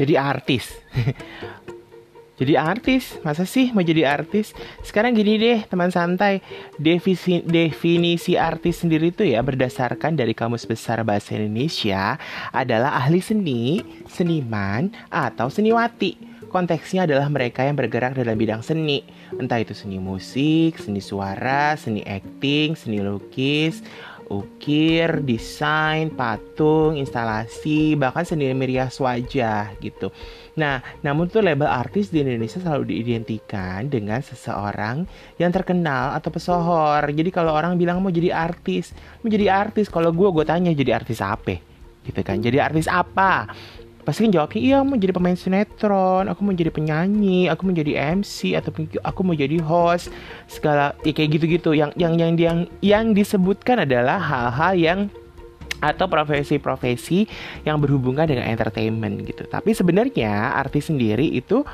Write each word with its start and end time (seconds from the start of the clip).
jadi 0.00 0.16
artis. 0.16 0.72
Jadi 2.40 2.56
artis? 2.56 3.20
Masa 3.20 3.44
sih 3.44 3.68
mau 3.76 3.84
jadi 3.84 4.08
artis? 4.08 4.56
Sekarang 4.80 5.12
gini 5.12 5.36
deh 5.36 5.60
teman 5.68 5.92
santai. 5.92 6.40
Definisi, 6.80 8.32
artis 8.32 8.80
sendiri 8.80 9.12
itu 9.12 9.28
ya 9.28 9.44
berdasarkan 9.44 10.16
dari 10.16 10.32
kamus 10.32 10.64
besar 10.64 11.04
bahasa 11.04 11.36
Indonesia 11.36 12.16
adalah 12.48 12.96
ahli 12.96 13.20
seni 13.20 13.84
seniman 14.08 14.88
atau 15.12 15.52
seniwati. 15.52 16.16
Konteksnya 16.48 17.04
adalah 17.04 17.28
mereka 17.28 17.62
yang 17.62 17.76
bergerak 17.76 18.16
dalam 18.16 18.34
bidang 18.34 18.64
seni, 18.64 19.04
entah 19.36 19.60
itu 19.60 19.76
seni 19.76 20.00
musik, 20.00 20.80
seni 20.80 20.98
suara, 20.98 21.76
seni 21.76 22.02
acting, 22.02 22.72
seni 22.74 23.04
lukis, 23.04 23.84
ukir, 24.30 25.26
desain, 25.26 26.06
patung, 26.14 26.94
instalasi, 26.94 27.98
bahkan 27.98 28.22
seni 28.22 28.54
merias 28.54 28.94
wajah 29.02 29.74
gitu. 29.82 30.14
Nah, 30.54 30.78
namun 31.02 31.26
tuh 31.26 31.42
label 31.42 31.66
artis 31.66 32.14
di 32.14 32.22
Indonesia 32.22 32.62
selalu 32.62 32.94
diidentikan 32.94 33.90
dengan 33.90 34.22
seseorang 34.22 35.02
yang 35.42 35.50
terkenal 35.50 36.14
atau 36.14 36.30
pesohor. 36.30 37.02
Jadi 37.10 37.34
kalau 37.34 37.50
orang 37.50 37.74
bilang 37.74 37.98
mau 37.98 38.14
jadi 38.14 38.30
artis, 38.30 38.94
mau 39.20 39.28
jadi 39.28 39.50
artis, 39.50 39.90
kalau 39.90 40.14
gue 40.14 40.30
gue 40.30 40.46
tanya 40.46 40.70
jadi 40.70 41.02
artis 41.02 41.18
apa? 41.18 41.58
Gitu 42.06 42.20
kan. 42.22 42.38
Jadi 42.38 42.62
artis 42.62 42.86
apa? 42.86 43.50
Pasti 44.10 44.26
kan 44.26 44.34
jawabnya 44.34 44.58
iya 44.58 44.78
mau 44.82 44.98
jadi 44.98 45.14
pemain 45.14 45.38
sinetron 45.38 46.26
aku 46.26 46.42
mau 46.42 46.50
jadi 46.50 46.74
penyanyi 46.74 47.46
aku 47.46 47.70
mau 47.70 47.74
jadi 47.78 48.18
MC 48.18 48.58
atau 48.58 48.74
aku 49.06 49.20
mau 49.22 49.38
jadi 49.38 49.62
host 49.62 50.10
segala 50.50 50.98
ya 51.06 51.14
kayak 51.14 51.38
gitu-gitu. 51.38 51.70
Yang 51.78 51.94
yang 51.94 52.18
yang 52.18 52.32
yang 52.34 52.58
yang 52.82 53.04
disebutkan 53.14 53.86
adalah 53.86 54.18
hal-hal 54.18 54.74
yang 54.74 55.00
atau 55.80 56.06
profesi-profesi 56.06 57.26
yang 57.64 57.80
berhubungan 57.80 58.28
dengan 58.28 58.46
entertainment 58.48 59.24
gitu. 59.24 59.48
Tapi 59.48 59.72
sebenarnya 59.72 60.56
artis 60.56 60.92
sendiri 60.92 61.26
itu 61.26 61.64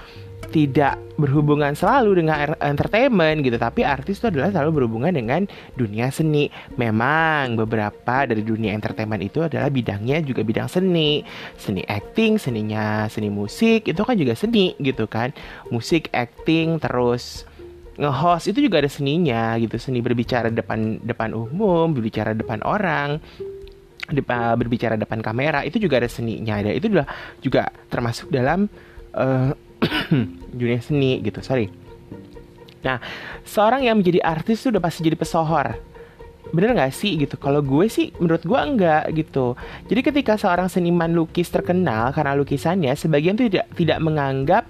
tidak 0.52 1.00
berhubungan 1.16 1.74
selalu 1.74 2.22
dengan 2.22 2.54
entertainment 2.62 3.42
gitu. 3.42 3.56
Tapi 3.58 3.82
artis 3.82 4.20
itu 4.22 4.30
adalah 4.30 4.52
selalu 4.52 4.82
berhubungan 4.82 5.12
dengan 5.16 5.48
dunia 5.74 6.12
seni. 6.12 6.52
Memang 6.78 7.58
beberapa 7.58 8.28
dari 8.28 8.44
dunia 8.44 8.76
entertainment 8.76 9.24
itu 9.24 9.42
adalah 9.42 9.72
bidangnya 9.72 10.22
juga 10.22 10.46
bidang 10.46 10.70
seni. 10.70 11.26
Seni 11.58 11.82
acting 11.88 12.38
seninya 12.38 13.10
seni 13.10 13.32
musik 13.32 13.90
itu 13.90 14.00
kan 14.06 14.14
juga 14.14 14.38
seni 14.38 14.76
gitu 14.78 15.10
kan. 15.10 15.34
Musik 15.72 16.12
acting 16.14 16.78
terus 16.78 17.48
nge-host 17.96 18.52
itu 18.52 18.68
juga 18.68 18.84
ada 18.84 18.90
seninya 18.92 19.56
gitu. 19.58 19.80
Seni 19.80 20.04
berbicara 20.04 20.52
depan 20.52 21.02
depan 21.02 21.32
umum 21.34 21.90
berbicara 21.96 22.36
depan 22.36 22.62
orang 22.62 23.18
berbicara 24.56 24.94
depan 24.94 25.20
kamera 25.20 25.62
itu 25.66 25.82
juga 25.82 25.98
ada 26.02 26.10
seninya. 26.10 26.58
Dan 26.62 26.72
itu 26.74 26.86
juga 26.90 27.04
juga 27.42 27.62
termasuk 27.90 28.30
dalam 28.30 28.70
uh, 29.14 29.50
dunia 30.58 30.80
seni 30.80 31.20
gitu 31.22 31.42
sorry. 31.42 31.68
Nah 32.86 33.02
seorang 33.42 33.86
yang 33.86 33.98
menjadi 33.98 34.22
artis 34.22 34.62
itu 34.62 34.74
udah 34.74 34.82
pasti 34.82 35.02
jadi 35.02 35.18
pesohor. 35.18 35.74
Bener 36.54 36.78
gak 36.78 36.94
sih 36.94 37.18
gitu? 37.18 37.34
Kalau 37.42 37.58
gue 37.58 37.90
sih 37.90 38.14
menurut 38.22 38.46
gue 38.46 38.60
enggak 38.60 39.10
gitu. 39.18 39.58
Jadi 39.90 40.00
ketika 40.06 40.38
seorang 40.38 40.70
seniman 40.70 41.10
lukis 41.10 41.50
terkenal 41.50 42.14
karena 42.14 42.38
lukisannya 42.38 42.94
sebagian 42.94 43.34
tuh 43.34 43.50
tidak 43.50 43.66
tidak 43.74 43.98
menganggap 43.98 44.62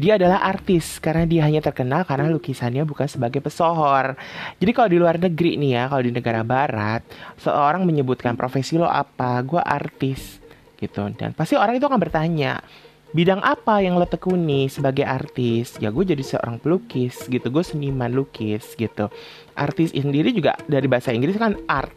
dia 0.00 0.16
adalah 0.16 0.40
artis 0.40 0.96
karena 0.96 1.28
dia 1.28 1.44
hanya 1.44 1.60
terkenal 1.60 2.08
karena 2.08 2.32
lukisannya 2.32 2.88
bukan 2.88 3.04
sebagai 3.04 3.44
pesohor. 3.44 4.16
Jadi 4.56 4.70
kalau 4.72 4.88
di 4.88 4.96
luar 4.96 5.20
negeri 5.20 5.60
nih 5.60 5.70
ya 5.76 5.84
kalau 5.92 6.02
di 6.08 6.12
negara 6.16 6.40
barat 6.40 7.04
seorang 7.36 7.84
menyebutkan 7.84 8.32
profesi 8.32 8.80
lo 8.80 8.88
apa 8.88 9.44
gue 9.44 9.60
artis 9.60 10.40
gitu. 10.80 11.04
Dan 11.12 11.36
pasti 11.36 11.60
orang 11.60 11.76
itu 11.76 11.84
akan 11.84 12.00
bertanya 12.00 12.64
bidang 13.12 13.44
apa 13.44 13.84
yang 13.84 14.00
lo 14.00 14.08
tekuni 14.08 14.72
sebagai 14.72 15.04
artis? 15.04 15.76
Ya 15.76 15.92
gue 15.92 16.08
jadi 16.08 16.24
seorang 16.24 16.56
pelukis 16.56 17.28
gitu. 17.28 17.52
Gue 17.52 17.60
seniman 17.60 18.08
lukis 18.08 18.72
gitu. 18.80 19.12
Artis 19.52 19.92
sendiri 19.92 20.32
juga 20.32 20.56
dari 20.64 20.88
bahasa 20.88 21.12
Inggris 21.12 21.36
kan 21.36 21.60
art. 21.68 21.92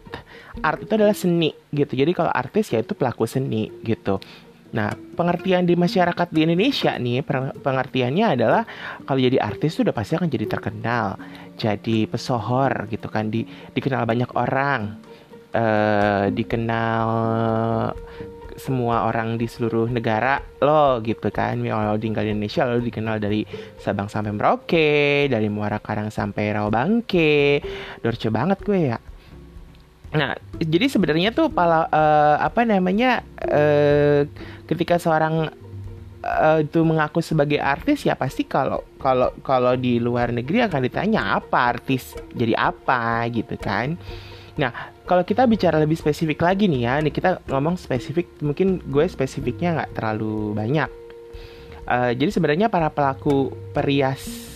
Art 0.60 0.84
itu 0.84 0.92
adalah 0.92 1.16
seni 1.16 1.56
gitu. 1.72 1.96
Jadi 1.96 2.12
kalau 2.12 2.36
artis 2.36 2.68
ya 2.68 2.84
itu 2.84 2.92
pelaku 3.00 3.24
seni 3.24 3.72
gitu 3.80 4.20
Nah, 4.74 4.90
pengertian 4.94 5.70
di 5.70 5.78
masyarakat 5.78 6.34
di 6.34 6.50
Indonesia 6.50 6.98
nih, 6.98 7.22
pengertiannya 7.62 8.34
adalah 8.34 8.66
kalau 9.06 9.22
jadi 9.22 9.38
artis 9.38 9.78
sudah 9.78 9.94
pasti 9.94 10.18
akan 10.18 10.34
jadi 10.34 10.50
terkenal, 10.50 11.22
jadi 11.62 12.10
pesohor 12.10 12.90
gitu 12.90 13.06
kan, 13.06 13.30
di, 13.30 13.46
dikenal 13.46 14.10
banyak 14.10 14.34
orang, 14.34 14.98
uh, 15.54 16.26
dikenal 16.34 17.08
semua 18.58 19.10
orang 19.10 19.38
di 19.38 19.50
seluruh 19.50 19.90
negara 19.90 20.42
lo 20.62 21.02
gitu 21.06 21.30
kan. 21.30 21.62
Kalau 21.62 21.98
tinggal 22.02 22.26
di 22.26 22.34
Indonesia 22.34 22.66
lo 22.66 22.82
dikenal 22.82 23.22
dari 23.22 23.46
Sabang 23.78 24.10
sampai 24.10 24.34
Merauke 24.34 25.30
dari 25.30 25.50
Muara 25.50 25.78
Karang 25.82 26.10
sampai 26.10 26.54
Rawabangke. 26.54 27.62
Dorce 28.02 28.30
banget 28.30 28.62
gue 28.62 28.94
ya 28.94 28.98
nah 30.14 30.38
jadi 30.62 30.86
sebenarnya 30.88 31.34
tuh 31.34 31.50
pala 31.50 31.90
uh, 31.90 32.38
apa 32.38 32.64
namanya 32.64 33.26
uh, 33.50 34.30
ketika 34.70 35.02
seorang 35.02 35.50
uh, 36.24 36.60
itu 36.64 36.80
mengaku 36.82 37.20
sebagai 37.20 37.60
artis 37.60 38.08
ya 38.08 38.16
pasti 38.16 38.48
kalau 38.48 38.82
kalau 38.98 39.36
kalau 39.44 39.76
di 39.76 40.00
luar 40.00 40.32
negeri 40.32 40.64
akan 40.64 40.82
ditanya 40.88 41.38
apa 41.38 41.76
artis? 41.76 42.16
Jadi 42.32 42.56
apa? 42.56 43.28
gitu 43.30 43.60
kan. 43.60 44.00
Nah, 44.54 44.72
kalau 45.10 45.26
kita 45.26 45.50
bicara 45.50 45.82
lebih 45.82 45.98
spesifik 45.98 46.46
lagi 46.46 46.70
nih 46.70 46.86
ya, 46.86 46.94
nih 47.02 47.10
kita 47.10 47.42
ngomong 47.50 47.74
spesifik, 47.74 48.30
mungkin 48.38 48.80
gue 48.86 49.06
spesifiknya 49.10 49.82
nggak 49.82 49.92
terlalu 49.98 50.54
banyak. 50.54 50.90
Uh, 51.84 52.16
jadi 52.16 52.32
sebenarnya 52.32 52.68
para 52.72 52.88
pelaku 52.88 53.52
perias 53.76 54.53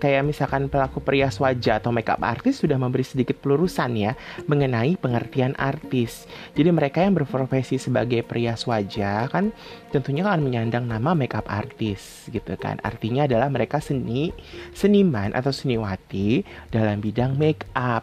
kayak 0.00 0.24
misalkan 0.24 0.72
pelaku 0.72 1.04
perias 1.04 1.36
wajah 1.36 1.78
atau 1.78 1.92
makeup 1.92 2.18
artis 2.24 2.64
sudah 2.64 2.80
memberi 2.80 3.04
sedikit 3.04 3.36
pelurusan 3.38 3.92
ya 4.00 4.16
mengenai 4.48 4.96
pengertian 4.96 5.52
artis. 5.60 6.24
Jadi 6.56 6.72
mereka 6.72 7.04
yang 7.04 7.14
berprofesi 7.14 7.76
sebagai 7.76 8.24
perias 8.24 8.64
wajah 8.64 9.28
kan 9.28 9.52
tentunya 9.92 10.24
akan 10.24 10.40
menyandang 10.40 10.88
nama 10.88 11.12
makeup 11.12 11.44
artis 11.46 12.26
gitu 12.32 12.56
kan. 12.56 12.80
Artinya 12.80 13.28
adalah 13.28 13.52
mereka 13.52 13.78
seni, 13.78 14.32
seniman 14.72 15.36
atau 15.36 15.52
seniwati 15.52 16.40
dalam 16.72 17.04
bidang 17.04 17.36
make 17.36 17.68
up 17.76 18.02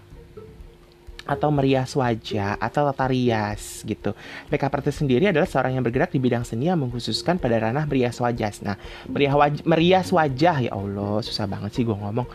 atau 1.27 1.51
merias 1.51 1.91
wajah 1.93 2.55
atau 2.57 2.87
tata 2.89 3.05
rias 3.11 3.83
gitu. 3.83 4.15
Makeup 4.47 4.79
artist 4.79 5.03
sendiri 5.03 5.27
adalah 5.27 5.45
seorang 5.45 5.75
yang 5.75 5.83
bergerak 5.83 6.15
di 6.15 6.19
bidang 6.23 6.47
seni 6.47 6.71
yang 6.71 6.79
mengkhususkan 6.79 7.37
pada 7.37 7.59
ranah 7.59 7.83
merias 7.83 8.17
wajah. 8.17 8.49
Nah, 8.63 8.79
merias 9.11 9.35
wajah, 9.35 9.61
merias 9.67 10.07
wajah 10.15 10.55
ya 10.63 10.71
Allah, 10.71 11.19
susah 11.19 11.45
banget 11.45 11.75
sih 11.75 11.83
gue 11.83 11.93
ngomong. 11.93 12.25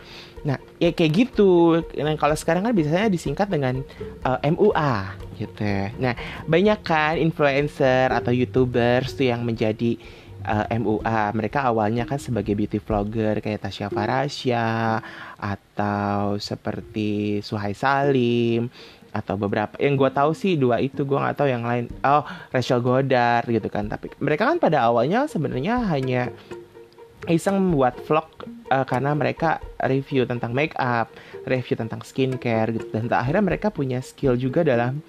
Nah, 0.43 0.59
ya 0.77 0.91
kayak 0.91 1.11
gitu. 1.11 1.81
Nah, 1.97 2.13
kalau 2.19 2.35
sekarang 2.37 2.67
kan 2.67 2.75
biasanya 2.75 3.09
disingkat 3.09 3.47
dengan 3.49 3.81
uh, 4.27 4.39
eh, 4.43 4.51
MUA 4.53 4.95
gitu. 5.39 5.65
Nah, 5.97 6.13
banyak 6.45 6.79
kan 6.85 7.15
influencer 7.17 8.11
atau 8.13 8.29
YouTubers 8.29 9.17
tuh 9.17 9.31
yang 9.31 9.41
menjadi 9.41 9.97
uh, 10.43 10.65
eh, 10.67 10.79
MUA. 10.79 11.21
Mereka 11.33 11.59
awalnya 11.63 12.03
kan 12.03 12.19
sebagai 12.19 12.53
beauty 12.53 12.79
vlogger 12.79 13.39
kayak 13.39 13.63
Tasya 13.63 13.87
Farasya 13.89 14.67
atau 15.39 16.37
seperti 16.37 17.39
Suhai 17.39 17.73
Salim 17.75 18.67
atau 19.13 19.37
beberapa. 19.37 19.77
Yang 19.77 19.93
gue 19.99 20.09
tahu 20.11 20.31
sih 20.33 20.53
dua 20.57 20.81
itu 20.81 21.05
gue 21.05 21.17
nggak 21.17 21.37
tahu 21.37 21.49
yang 21.49 21.63
lain. 21.63 21.87
Oh 22.03 22.25
Rachel 22.51 22.83
Godard 22.83 23.47
gitu 23.47 23.69
kan. 23.71 23.87
Tapi 23.87 24.11
mereka 24.19 24.49
kan 24.49 24.57
pada 24.59 24.83
awalnya 24.83 25.29
sebenarnya 25.29 25.85
hanya 25.87 26.33
iseng 27.31 27.55
membuat 27.55 28.03
vlog 28.03 28.27
uh, 28.67 28.83
karena 28.83 29.15
mereka 29.15 29.63
review 29.87 30.27
tentang 30.27 30.51
make 30.51 30.75
up 30.75 31.07
review 31.47 31.79
tentang 31.79 32.03
skincare 32.03 32.73
gitu. 32.75 32.89
Dan 32.91 33.07
akhirnya 33.13 33.43
mereka 33.45 33.71
punya 33.71 34.03
skill 34.03 34.35
juga 34.35 34.65
dalam 34.65 34.99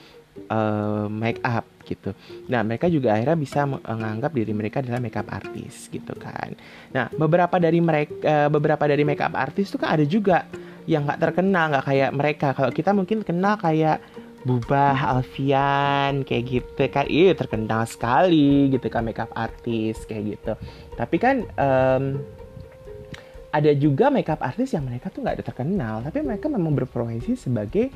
uh, 0.52 1.10
make 1.10 1.40
up 1.42 1.64
gitu. 1.84 2.16
Nah, 2.48 2.64
mereka 2.64 2.88
juga 2.88 3.14
akhirnya 3.14 3.38
bisa 3.38 3.68
menganggap 3.68 4.32
diri 4.32 4.52
mereka 4.56 4.80
adalah 4.80 4.98
makeup 4.98 5.28
artist 5.28 5.92
gitu 5.92 6.16
kan. 6.16 6.56
Nah, 6.90 7.12
beberapa 7.14 7.60
dari 7.60 7.78
mereka 7.78 8.14
uh, 8.24 8.48
beberapa 8.50 8.84
dari 8.88 9.04
makeup 9.04 9.36
artist 9.36 9.76
itu 9.76 9.78
kan 9.78 10.00
ada 10.00 10.04
juga 10.08 10.48
yang 10.88 11.04
nggak 11.04 11.20
terkenal, 11.20 11.70
nggak 11.76 11.84
kayak 11.86 12.10
mereka. 12.16 12.48
Kalau 12.56 12.70
kita 12.72 12.90
mungkin 12.96 13.20
kenal 13.22 13.60
kayak 13.60 14.00
Bubah 14.44 15.16
Alfian 15.16 16.20
kayak 16.20 16.44
gitu 16.44 16.84
kan, 16.92 17.08
iya 17.08 17.32
terkenal 17.32 17.88
sekali 17.88 18.68
gitu 18.68 18.92
kan 18.92 19.00
makeup 19.00 19.32
artist 19.32 20.04
kayak 20.04 20.36
gitu. 20.36 20.52
Tapi 21.00 21.16
kan 21.16 21.48
um, 21.56 22.20
ada 23.48 23.72
juga 23.72 24.12
makeup 24.12 24.44
artist 24.44 24.76
yang 24.76 24.84
mereka 24.84 25.08
tuh 25.08 25.24
nggak 25.24 25.40
ada 25.40 25.46
terkenal, 25.46 25.94
tapi 26.04 26.20
mereka 26.20 26.52
memang 26.52 26.76
berprofesi 26.76 27.40
sebagai 27.40 27.88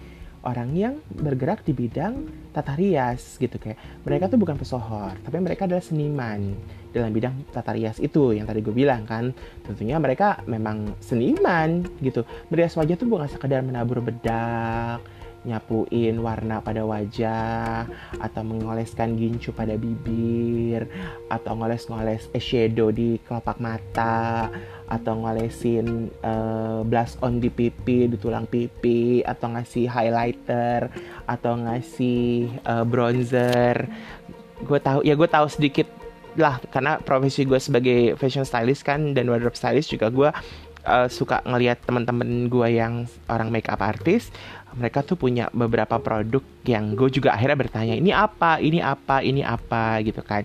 orang 0.47 0.71
yang 0.75 0.95
bergerak 1.11 1.67
di 1.67 1.75
bidang 1.75 2.29
tata 2.55 2.79
rias 2.79 3.39
gitu 3.39 3.59
kayak 3.59 3.79
mereka 4.07 4.31
tuh 4.31 4.39
bukan 4.39 4.55
pesohor 4.59 5.15
tapi 5.23 5.37
mereka 5.43 5.67
adalah 5.67 5.83
seniman 5.83 6.55
dalam 6.93 7.13
bidang 7.13 7.35
tata 7.53 7.77
rias 7.77 8.01
itu 8.01 8.33
yang 8.33 8.49
tadi 8.49 8.65
gue 8.65 8.73
bilang 8.73 9.05
kan. 9.05 9.33
Tentunya 9.65 10.01
mereka 10.01 10.41
memang 10.49 10.97
seniman 11.05 11.85
gitu. 12.01 12.25
Merias 12.49 12.75
wajah 12.75 12.97
tuh 12.97 13.09
bukan 13.09 13.29
sekedar 13.29 13.61
menabur 13.61 14.01
bedak 14.01 15.05
nyapuin 15.47 16.19
warna 16.19 16.59
pada 16.59 16.83
wajah 16.83 17.87
atau 18.19 18.43
mengoleskan 18.43 19.15
gincu 19.15 19.55
pada 19.55 19.79
bibir 19.79 20.91
atau 21.31 21.55
ngoles-ngoles 21.55 22.31
eyeshadow 22.35 22.91
di 22.91 23.23
kelopak 23.23 23.63
mata 23.63 24.51
atau 24.89 25.15
ngolesin 25.21 26.09
uh, 26.25 26.81
blush 26.83 27.21
on 27.21 27.39
di 27.39 27.53
pipi 27.53 28.09
di 28.09 28.17
tulang 28.17 28.49
pipi 28.49 29.21
atau 29.23 29.53
ngasih 29.53 29.87
highlighter 29.87 30.89
atau 31.29 31.53
ngasih 31.61 32.49
uh, 32.65 32.83
bronzer. 32.83 33.87
Gue 34.65 34.81
tahu 34.83 35.07
ya 35.07 35.15
gue 35.15 35.29
tahu 35.29 35.47
sedikit 35.47 35.87
lah 36.39 36.63
karena 36.71 37.03
profesi 37.03 37.43
gue 37.43 37.59
sebagai 37.59 38.15
fashion 38.15 38.47
stylist 38.47 38.87
kan 38.87 39.13
dan 39.13 39.27
wardrobe 39.27 39.59
stylist 39.59 39.91
juga 39.91 40.07
gue 40.09 40.31
uh, 40.87 41.09
suka 41.11 41.43
ngelihat 41.43 41.83
teman-teman 41.83 42.47
gue 42.47 42.69
yang 42.71 43.05
orang 43.27 43.51
makeup 43.51 43.83
artist 43.83 44.31
mereka 44.77 45.07
tuh 45.07 45.17
punya 45.17 45.49
beberapa 45.55 45.97
produk 46.03 46.43
yang 46.67 46.93
gue 46.93 47.09
juga 47.09 47.33
akhirnya 47.37 47.57
bertanya 47.57 47.95
ini 47.97 48.11
apa 48.13 48.61
ini 48.61 48.83
apa 48.83 49.25
ini 49.25 49.41
apa 49.41 50.03
gitu 50.05 50.21
kan 50.25 50.45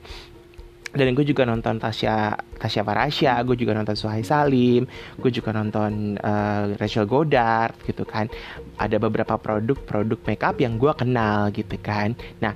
dan 0.93 1.17
gue 1.17 1.25
juga 1.25 1.43
nonton 1.49 1.81
Tasya 1.81 2.37
Tasya 2.61 2.85
Farasya, 2.85 3.41
gue 3.41 3.57
juga 3.57 3.73
nonton 3.73 3.97
Suhai 3.97 4.21
Salim, 4.21 4.85
gue 5.17 5.31
juga 5.33 5.49
nonton 5.49 6.21
uh, 6.21 6.77
Rachel 6.77 7.09
Goddard 7.09 7.73
gitu 7.89 8.05
kan. 8.05 8.29
Ada 8.77 9.01
beberapa 9.01 9.35
produk-produk 9.41 10.21
makeup 10.21 10.55
yang 10.61 10.77
gue 10.77 10.93
kenal 10.93 11.49
gitu 11.49 11.81
kan. 11.81 12.13
Nah, 12.45 12.53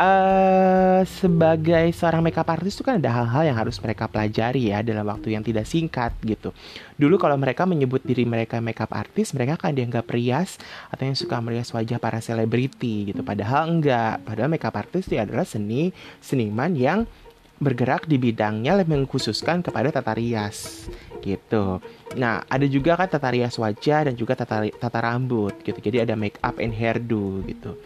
uh, 0.00 1.00
sebagai 1.04 1.92
seorang 1.92 2.24
makeup 2.24 2.48
artist 2.48 2.80
itu 2.80 2.84
kan 2.88 2.96
ada 2.96 3.12
hal-hal 3.12 3.52
yang 3.52 3.58
harus 3.60 3.76
mereka 3.78 4.08
pelajari 4.08 4.72
ya 4.72 4.80
dalam 4.80 5.04
waktu 5.04 5.36
yang 5.36 5.44
tidak 5.44 5.68
singkat 5.68 6.16
gitu. 6.24 6.56
Dulu 6.96 7.20
kalau 7.20 7.36
mereka 7.36 7.68
menyebut 7.68 8.00
diri 8.00 8.24
mereka 8.24 8.58
makeup 8.64 8.90
artist, 8.96 9.36
mereka 9.36 9.60
akan 9.60 9.76
dianggap 9.76 10.08
rias 10.08 10.56
atau 10.88 11.04
yang 11.04 11.16
suka 11.16 11.36
merias 11.44 11.68
wajah 11.70 12.00
para 12.00 12.24
selebriti 12.24 13.12
gitu. 13.12 13.20
Padahal 13.20 13.68
enggak. 13.68 14.24
Padahal 14.24 14.48
makeup 14.48 14.74
artist 14.74 15.12
itu 15.12 15.20
adalah 15.20 15.44
seni 15.44 15.92
seniman 16.24 16.72
yang 16.72 17.04
bergerak 17.60 18.08
di 18.08 18.16
bidangnya 18.16 18.72
lebih 18.72 19.04
mengkhususkan 19.04 19.60
kepada 19.60 19.92
tata 19.92 20.16
rias 20.16 20.88
gitu. 21.20 21.76
Nah, 22.16 22.40
ada 22.48 22.64
juga 22.64 22.96
kan 22.96 23.04
tata 23.04 23.28
rias 23.28 23.52
wajah 23.60 24.08
dan 24.08 24.16
juga 24.16 24.32
tata, 24.32 24.64
tata 24.64 24.98
rambut 25.04 25.60
gitu. 25.60 25.76
Jadi 25.76 26.08
ada 26.08 26.16
make 26.16 26.40
up 26.40 26.56
and 26.56 26.72
hairdo 26.72 27.44
gitu. 27.44 27.76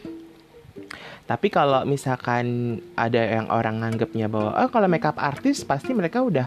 Tapi 1.24 1.48
kalau 1.48 1.88
misalkan 1.88 2.78
ada 2.98 3.16
yang 3.16 3.48
orang 3.48 3.80
nganggapnya 3.80 4.28
bahwa 4.28 4.52
oh 4.58 4.68
kalau 4.68 4.90
makeup 4.90 5.16
artis 5.16 5.64
pasti 5.64 5.96
mereka 5.96 6.20
udah 6.20 6.46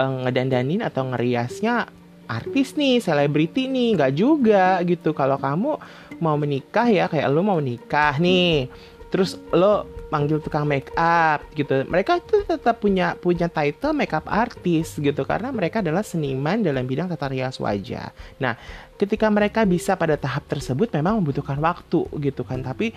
uh, 0.00 0.24
ngedandanin 0.24 0.80
atau 0.80 1.04
ngeriasnya 1.12 1.90
artis 2.24 2.72
nih, 2.72 3.04
selebriti 3.04 3.68
nih, 3.68 4.00
nggak 4.00 4.12
juga 4.16 4.80
gitu. 4.88 5.12
Kalau 5.12 5.36
kamu 5.36 5.76
mau 6.24 6.36
menikah 6.40 6.88
ya 6.88 7.04
kayak 7.04 7.28
lo 7.28 7.44
mau 7.44 7.60
menikah 7.60 8.16
nih, 8.16 8.72
terus 9.14 9.38
lo 9.54 9.86
panggil 10.10 10.42
tukang 10.42 10.66
make 10.66 10.90
up 10.98 11.38
gitu. 11.54 11.86
Mereka 11.86 12.18
tuh 12.26 12.42
tetap 12.42 12.82
punya 12.82 13.14
punya 13.14 13.46
title 13.46 13.94
make 13.94 14.10
up 14.10 14.26
artist 14.26 14.98
gitu. 14.98 15.22
Karena 15.22 15.54
mereka 15.54 15.78
adalah 15.78 16.02
seniman 16.02 16.66
dalam 16.66 16.82
bidang 16.82 17.06
tata 17.06 17.30
rias 17.30 17.62
wajah. 17.62 18.10
Nah 18.42 18.58
ketika 18.98 19.30
mereka 19.30 19.62
bisa 19.66 19.94
pada 19.94 20.14
tahap 20.18 20.46
tersebut 20.50 20.90
memang 20.90 21.22
membutuhkan 21.22 21.62
waktu 21.62 22.10
gitu 22.26 22.42
kan. 22.42 22.58
Tapi 22.66 22.90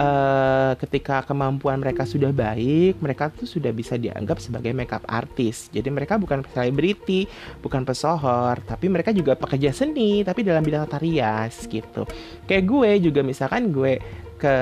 uh, 0.00 0.72
ketika 0.80 1.28
kemampuan 1.28 1.76
mereka 1.76 2.08
sudah 2.08 2.32
baik 2.32 2.96
mereka 3.04 3.28
tuh 3.28 3.44
sudah 3.44 3.72
bisa 3.76 4.00
dianggap 4.00 4.40
sebagai 4.40 4.72
makeup 4.72 5.04
artist. 5.12 5.68
Jadi 5.76 5.92
mereka 5.92 6.16
bukan 6.16 6.40
selebriti 6.56 7.28
bukan 7.60 7.84
pesohor 7.84 8.64
tapi 8.64 8.88
mereka 8.88 9.12
juga 9.12 9.36
pekerja 9.36 9.76
seni 9.76 10.24
tapi 10.24 10.40
dalam 10.40 10.64
bidang 10.64 10.88
tata 10.88 11.04
rias 11.04 11.68
gitu. 11.68 12.08
Kayak 12.48 12.64
gue 12.64 13.12
juga 13.12 13.20
misalkan 13.20 13.68
gue 13.68 14.00
ke 14.40 14.56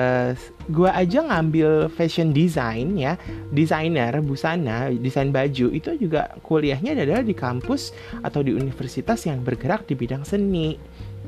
gue 0.67 0.89
aja 0.91 1.23
ngambil 1.23 1.87
fashion 1.87 2.35
design 2.35 2.99
ya. 2.99 3.15
Desainer 3.55 4.19
busana 4.19 4.91
desain 4.91 5.31
baju 5.31 5.71
itu 5.71 5.95
juga 5.95 6.35
kuliahnya 6.43 6.99
adalah 6.99 7.23
di 7.23 7.31
kampus 7.31 7.95
atau 8.19 8.43
di 8.43 8.51
universitas 8.51 9.23
yang 9.23 9.39
bergerak 9.39 9.87
di 9.87 9.95
bidang 9.95 10.27
seni 10.27 10.75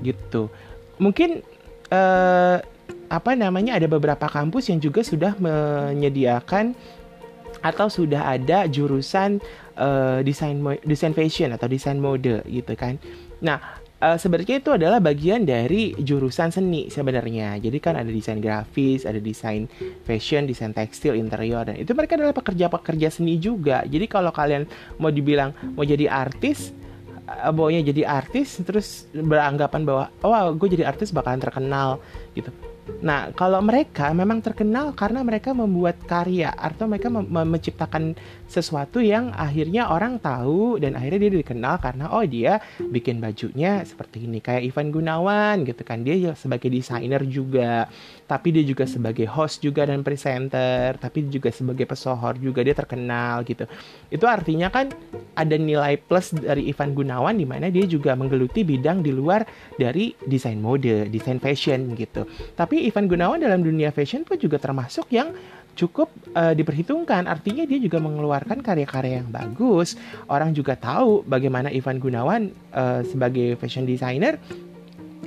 gitu. 0.03 0.51
Mungkin 1.00 1.39
eh, 1.88 2.57
apa 3.12 3.31
namanya 3.36 3.75
ada 3.80 3.88
beberapa 3.88 4.27
kampus 4.27 4.71
yang 4.71 4.80
juga 4.80 5.03
sudah 5.03 5.36
menyediakan 5.39 6.75
atau 7.62 7.88
sudah 7.92 8.33
ada 8.33 8.65
jurusan 8.65 9.38
uh, 9.77 10.19
desain 10.25 10.57
desain 10.81 11.13
fashion 11.13 11.53
atau 11.53 11.69
desain 11.69 12.00
mode 12.00 12.42
gitu 12.50 12.74
kan. 12.74 12.98
Nah, 13.42 13.80
uh, 14.01 14.18
sebenarnya 14.18 14.59
itu 14.59 14.74
adalah 14.74 14.98
bagian 14.98 15.45
dari 15.45 15.94
jurusan 15.95 16.50
seni 16.50 16.89
sebenarnya. 16.89 17.62
Jadi 17.62 17.77
kan 17.77 17.95
ada 17.95 18.09
desain 18.09 18.42
grafis, 18.42 19.06
ada 19.06 19.21
desain 19.21 19.69
fashion, 20.03 20.50
desain 20.50 20.74
tekstil, 20.74 21.15
interior 21.15 21.63
dan 21.63 21.77
itu 21.77 21.94
mereka 21.94 22.18
adalah 22.18 22.36
pekerja-pekerja 22.36 23.13
seni 23.13 23.38
juga. 23.38 23.86
Jadi 23.86 24.09
kalau 24.09 24.33
kalian 24.33 24.65
mau 24.98 25.13
dibilang 25.13 25.53
mau 25.77 25.86
jadi 25.86 26.09
artis, 26.09 26.74
uh, 27.30 27.53
jadi 27.69 28.03
artis 28.03 28.59
terus 28.65 29.06
beranggapan 29.13 29.86
bahwa 29.86 30.06
oh 30.25 30.51
gue 30.57 30.75
jadi 30.75 30.89
artis 30.89 31.13
bakalan 31.13 31.39
terkenal 31.39 32.01
gitu 32.33 32.50
Nah, 33.01 33.30
kalau 33.38 33.62
mereka 33.63 34.09
memang 34.12 34.44
terkenal 34.44 34.92
karena 34.98 35.21
mereka 35.24 35.53
membuat 35.56 36.01
karya 36.03 36.51
atau 36.51 36.89
mereka 36.89 37.07
menciptakan 37.13 38.18
sesuatu 38.51 39.00
yang 39.00 39.31
akhirnya 39.31 39.88
orang 39.88 40.19
tahu 40.19 40.75
dan 40.75 41.00
akhirnya 41.00 41.31
dia 41.31 41.39
dikenal 41.39 41.80
karena 41.80 42.12
oh 42.12 42.27
dia 42.27 42.59
bikin 42.77 43.24
bajunya 43.24 43.80
seperti 43.88 44.27
ini. 44.27 44.44
Kayak 44.44 44.68
Ivan 44.68 44.92
Gunawan 44.92 45.63
gitu 45.63 45.88
kan. 45.88 46.03
Dia 46.03 46.36
sebagai 46.36 46.68
desainer 46.68 47.24
juga. 47.24 47.88
Tapi 48.27 48.51
dia 48.51 48.63
juga 48.68 48.83
sebagai 48.83 49.24
host 49.31 49.63
juga 49.63 49.88
dan 49.88 50.03
presenter. 50.03 51.00
Tapi 51.00 51.31
juga 51.31 51.48
sebagai 51.56 51.88
pesohor 51.88 52.36
juga. 52.44 52.59
Dia 52.59 52.75
terkenal 52.75 53.48
gitu. 53.48 53.63
Itu 54.12 54.27
artinya 54.27 54.68
kan 54.68 54.92
ada 55.39 55.56
nilai 55.56 55.95
plus 55.95 56.36
dari 56.36 56.68
Ivan 56.68 56.92
Gunawan 56.92 57.39
di 57.39 57.48
mana 57.48 57.71
dia 57.71 57.88
juga 57.88 58.13
menggeluti 58.19 58.68
bidang 58.68 59.00
di 59.00 59.15
luar 59.15 59.48
dari 59.80 60.12
desain 60.27 60.59
mode 60.59 61.07
desain 61.07 61.39
fashion 61.39 61.95
gitu. 61.95 62.27
Tapi 62.59 62.83
Ivan 62.92 63.07
Gunawan 63.07 63.39
dalam 63.39 63.63
dunia 63.63 63.95
fashion 63.95 64.27
pun 64.27 64.36
juga 64.36 64.59
termasuk 64.59 65.07
yang 65.15 65.31
cukup 65.81 66.13
uh, 66.37 66.53
diperhitungkan. 66.53 67.25
Artinya 67.25 67.65
dia 67.65 67.81
juga 67.81 67.97
mengeluarkan 67.97 68.61
karya-karya 68.61 69.25
yang 69.25 69.29
bagus. 69.33 69.97
Orang 70.29 70.53
juga 70.53 70.77
tahu 70.77 71.25
bagaimana 71.25 71.73
Ivan 71.73 71.97
Gunawan 71.97 72.53
uh, 72.77 73.01
sebagai 73.01 73.57
fashion 73.57 73.89
designer 73.89 74.37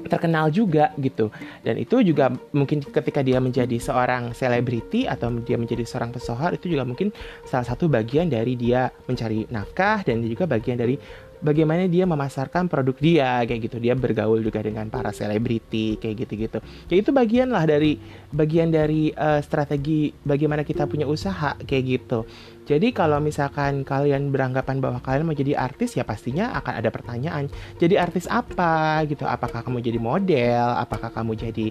terkenal 0.07 0.53
juga 0.53 0.93
gitu 1.01 1.33
dan 1.65 1.81
itu 1.81 2.05
juga 2.05 2.33
mungkin 2.53 2.83
ketika 2.85 3.25
dia 3.25 3.41
menjadi 3.41 3.79
seorang 3.81 4.37
selebriti 4.37 5.09
atau 5.09 5.33
dia 5.43 5.57
menjadi 5.57 5.87
seorang 5.87 6.13
pesohor 6.13 6.53
itu 6.55 6.69
juga 6.69 6.85
mungkin 6.85 7.15
salah 7.49 7.65
satu 7.65 7.89
bagian 7.89 8.29
dari 8.29 8.55
dia 8.59 8.93
mencari 9.09 9.49
nafkah 9.49 10.05
dan 10.05 10.21
juga 10.25 10.45
bagian 10.45 10.77
dari 10.77 11.01
bagaimana 11.41 11.89
dia 11.91 12.05
memasarkan 12.05 12.69
produk 12.69 12.97
dia 12.99 13.31
kayak 13.43 13.71
gitu. 13.71 13.77
Dia 13.81 13.97
bergaul 13.97 14.45
juga 14.45 14.61
dengan 14.61 14.87
para 14.93 15.11
selebriti 15.11 15.97
kayak 15.99 16.27
gitu-gitu. 16.27 16.59
Ya 16.93 16.97
itu 17.01 17.11
bagian 17.11 17.51
lah 17.51 17.65
dari 17.65 17.99
bagian 18.31 18.71
dari 18.71 19.11
uh, 19.15 19.41
strategi 19.41 20.13
bagaimana 20.23 20.63
kita 20.63 20.85
punya 20.85 21.09
usaha 21.09 21.57
kayak 21.65 21.85
gitu. 21.85 22.29
Jadi 22.65 22.97
kalau 22.97 23.21
misalkan 23.21 23.85
kalian 23.85 24.33
beranggapan 24.33 24.81
bahwa 24.81 24.99
kalian 25.05 25.29
mau 25.29 25.37
jadi 25.37 25.53
artis 25.53 26.01
ya 26.01 26.05
pastinya 26.05 26.57
akan 26.57 26.81
ada 26.81 26.89
pertanyaan 26.89 27.53
jadi 27.77 28.01
artis 28.01 28.25
apa? 28.31 29.05
gitu. 29.05 29.29
Apakah 29.29 29.61
kamu 29.65 29.85
jadi 29.85 29.99
model? 30.01 30.67
Apakah 30.79 31.13
kamu 31.13 31.37
jadi 31.37 31.67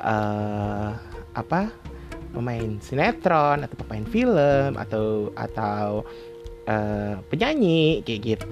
uh, 0.00 0.92
apa? 1.32 1.72
Pemain 2.34 2.82
sinetron 2.82 3.62
atau 3.62 3.76
pemain 3.78 4.02
film 4.10 4.74
atau 4.74 5.30
atau 5.38 6.02
uh, 6.68 7.20
penyanyi 7.28 8.00
kayak 8.04 8.20
gitu. 8.24 8.46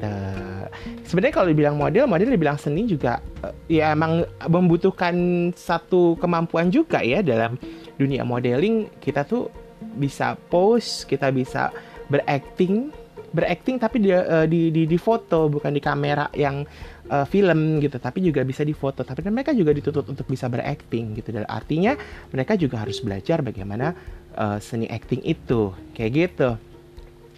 Sebenarnya 1.09 1.35
kalau 1.35 1.49
dibilang 1.52 1.76
model, 1.76 2.09
model 2.09 2.33
dibilang 2.33 2.57
seni 2.61 2.88
juga 2.88 3.21
uh, 3.45 3.52
ya 3.69 3.92
emang 3.92 4.25
membutuhkan 4.49 5.14
satu 5.57 6.16
kemampuan 6.21 6.73
juga 6.73 7.00
ya 7.04 7.21
dalam 7.21 7.57
dunia 7.97 8.25
modeling. 8.25 8.88
Kita 9.00 9.25
tuh 9.25 9.49
bisa 9.97 10.38
pose, 10.49 11.04
kita 11.04 11.28
bisa 11.35 11.75
berakting, 12.09 12.92
berakting 13.33 13.76
tapi 13.81 13.97
di, 14.04 14.11
uh, 14.12 14.47
di 14.49 14.73
di 14.73 14.85
di 14.88 14.99
foto 15.00 15.49
bukan 15.49 15.73
di 15.73 15.83
kamera 15.83 16.28
yang 16.37 16.64
uh, 17.11 17.26
film 17.28 17.81
gitu, 17.81 17.97
tapi 18.00 18.25
juga 18.25 18.45
bisa 18.45 18.62
di 18.64 18.73
foto. 18.73 19.04
Tapi 19.04 19.21
mereka 19.28 19.52
juga 19.52 19.73
dituntut 19.73 20.09
untuk 20.09 20.26
bisa 20.28 20.49
berakting 20.49 21.16
gitu. 21.19 21.33
Dan 21.33 21.45
artinya 21.49 21.97
mereka 22.33 22.57
juga 22.57 22.81
harus 22.81 23.00
belajar 23.00 23.45
bagaimana 23.45 23.92
uh, 24.37 24.57
seni 24.61 24.88
acting 24.88 25.21
itu 25.25 25.73
kayak 25.97 26.12
gitu. 26.12 26.50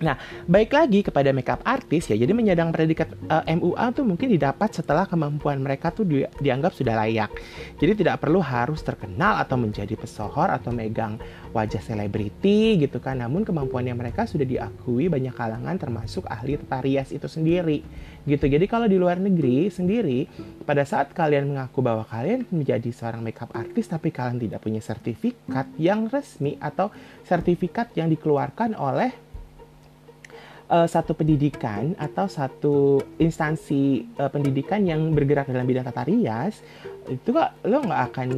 Nah, 0.05 0.21
baik 0.45 0.71
lagi 0.77 1.01
kepada 1.01 1.33
makeup 1.33 1.65
artis 1.65 2.13
ya. 2.13 2.17
Jadi 2.21 2.37
menyandang 2.37 2.69
predikat 2.71 3.17
uh, 3.33 3.41
eh, 3.49 3.57
MUA 3.57 3.87
tuh 3.97 4.05
mungkin 4.05 4.29
didapat 4.29 4.77
setelah 4.77 5.09
kemampuan 5.09 5.65
mereka 5.65 5.89
tuh 5.89 6.05
di, 6.05 6.29
dianggap 6.45 6.77
sudah 6.77 6.93
layak. 6.93 7.33
Jadi 7.81 8.05
tidak 8.05 8.21
perlu 8.21 8.45
harus 8.45 8.85
terkenal 8.85 9.41
atau 9.41 9.57
menjadi 9.57 9.97
pesohor 9.97 10.53
atau 10.53 10.69
megang 10.69 11.17
wajah 11.57 11.81
selebriti 11.81 12.77
gitu 12.77 13.01
kan. 13.01 13.25
Namun 13.25 13.49
kemampuannya 13.49 13.97
mereka 13.97 14.29
sudah 14.29 14.45
diakui 14.45 15.09
banyak 15.09 15.33
kalangan 15.33 15.81
termasuk 15.81 16.29
ahli 16.29 16.61
tata 16.61 16.85
rias 16.85 17.09
itu 17.09 17.25
sendiri. 17.25 17.81
Gitu. 18.25 18.45
Jadi 18.49 18.65
kalau 18.69 18.89
di 18.89 18.97
luar 18.97 19.21
negeri 19.21 19.69
sendiri 19.69 20.29
pada 20.65 20.85
saat 20.85 21.13
kalian 21.13 21.53
mengaku 21.53 21.85
bahwa 21.85 22.05
kalian 22.09 22.49
menjadi 22.49 22.89
seorang 22.89 23.21
makeup 23.21 23.53
artis 23.53 23.89
tapi 23.89 24.09
kalian 24.09 24.41
tidak 24.41 24.65
punya 24.65 24.81
sertifikat 24.81 25.69
yang 25.77 26.09
resmi 26.09 26.57
atau 26.57 26.89
sertifikat 27.25 27.93
yang 27.97 28.09
dikeluarkan 28.09 28.77
oleh 28.81 29.24
uh, 30.69 30.89
satu 30.89 31.13
pendidikan 31.13 31.93
atau 32.01 32.27
satu 32.29 33.01
instansi 33.21 34.05
uh, 34.17 34.31
pendidikan 34.33 34.85
yang 34.85 35.13
bergerak 35.13 35.49
dalam 35.49 35.67
bidang 35.69 35.85
tata 35.85 36.07
rias 36.07 36.61
itu 37.05 37.37
kok 37.37 37.69
lo 37.69 37.85
nggak 37.85 38.03
akan 38.09 38.31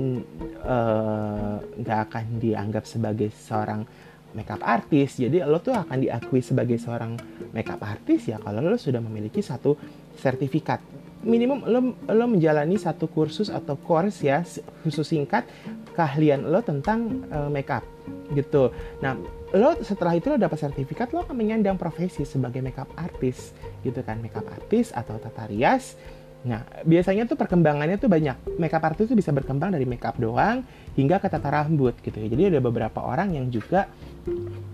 eh, 0.58 1.54
nggak 1.86 1.98
uh, 2.02 2.04
akan 2.10 2.24
dianggap 2.42 2.82
sebagai 2.82 3.30
seorang 3.30 3.86
makeup 4.34 4.58
artis 4.66 5.22
jadi 5.22 5.46
lo 5.46 5.62
tuh 5.62 5.70
akan 5.70 6.02
diakui 6.02 6.42
sebagai 6.42 6.74
seorang 6.74 7.14
makeup 7.54 7.78
artis 7.86 8.26
ya 8.26 8.42
kalau 8.42 8.66
lo 8.66 8.74
sudah 8.74 8.98
memiliki 8.98 9.38
satu 9.38 9.78
sertifikat. 10.18 10.82
Minimum 11.22 11.62
lo 11.62 11.94
lo 12.10 12.24
menjalani 12.26 12.74
satu 12.74 13.06
kursus 13.06 13.54
atau 13.54 13.78
course 13.78 14.26
ya 14.26 14.42
khusus 14.82 15.06
singkat 15.06 15.46
keahlian 15.94 16.42
lo 16.50 16.58
tentang 16.66 17.22
uh, 17.30 17.46
makeup 17.46 17.86
gitu. 18.34 18.74
Nah 18.98 19.14
lo 19.54 19.78
setelah 19.84 20.18
itu 20.18 20.26
lo 20.32 20.36
dapat 20.40 20.58
sertifikat 20.58 21.14
lo 21.14 21.22
akan 21.22 21.36
menyandang 21.38 21.78
profesi 21.78 22.26
sebagai 22.26 22.58
makeup 22.64 22.90
artist 22.98 23.54
gitu 23.86 24.02
kan? 24.02 24.18
Makeup 24.18 24.46
artist 24.50 24.90
atau 24.90 25.20
tata 25.22 25.46
rias. 25.46 25.94
Nah 26.46 26.62
biasanya 26.82 27.26
tuh 27.30 27.38
perkembangannya 27.38 27.98
tuh 27.98 28.10
banyak. 28.10 28.58
Makeup 28.58 28.82
artist 28.82 29.14
tuh 29.14 29.18
bisa 29.18 29.30
berkembang 29.30 29.70
dari 29.70 29.86
makeup 29.86 30.18
doang 30.18 30.66
hingga 30.98 31.22
ke 31.22 31.30
tata 31.30 31.46
rambut 31.50 31.94
gitu 32.02 32.18
ya. 32.18 32.26
Jadi 32.26 32.42
ada 32.54 32.60
beberapa 32.62 33.02
orang 33.02 33.38
yang 33.38 33.46
juga 33.50 33.86